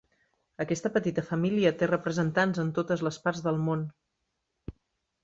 [0.63, 3.85] Aquesta petita família té representants en totes les parts del món.